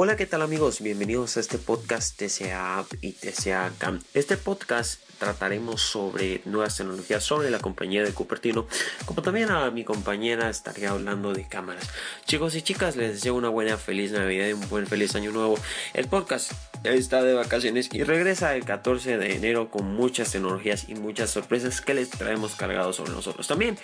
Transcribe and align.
Hola, 0.00 0.14
¿qué 0.14 0.26
tal 0.26 0.42
amigos? 0.42 0.80
Bienvenidos 0.80 1.36
a 1.36 1.40
este 1.40 1.58
podcast 1.58 2.16
TCA 2.16 2.78
App 2.78 2.86
y 3.00 3.14
TCA 3.14 3.72
Cam. 3.78 4.00
Este 4.14 4.36
podcast 4.36 5.00
trataremos 5.18 5.82
sobre 5.82 6.40
nuevas 6.44 6.76
tecnologías, 6.76 7.24
sobre 7.24 7.50
la 7.50 7.58
compañía 7.58 8.04
de 8.04 8.12
Cupertino, 8.12 8.68
como 9.06 9.22
también 9.22 9.50
a 9.50 9.72
mi 9.72 9.82
compañera 9.82 10.50
estaría 10.50 10.90
hablando 10.90 11.34
de 11.34 11.48
cámaras. 11.48 11.90
Chicos 12.26 12.54
y 12.54 12.62
chicas, 12.62 12.94
les 12.94 13.14
deseo 13.14 13.34
una 13.34 13.48
buena, 13.48 13.76
feliz 13.76 14.12
Navidad 14.12 14.46
y 14.46 14.52
un 14.52 14.68
buen 14.68 14.86
feliz 14.86 15.16
año 15.16 15.32
nuevo. 15.32 15.58
El 15.94 16.06
podcast 16.06 16.52
está 16.84 17.22
de 17.22 17.34
vacaciones 17.34 17.90
y 17.92 18.02
regresa 18.02 18.56
el 18.56 18.64
14 18.64 19.18
de 19.18 19.36
enero 19.36 19.70
con 19.70 19.94
muchas 19.94 20.32
tecnologías 20.32 20.88
y 20.88 20.94
muchas 20.94 21.28
sorpresas 21.30 21.80
que 21.80 21.94
les 21.94 22.10
traemos 22.10 22.54
cargados 22.54 22.96
sobre 22.96 23.12
nosotros. 23.12 23.48
También 23.48 23.78